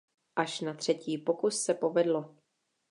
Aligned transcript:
Až 0.35 0.61
na 0.61 0.73
třetí 0.73 1.17
pokus 1.17 1.61
se 1.61 1.73
povedlo. 1.73 2.35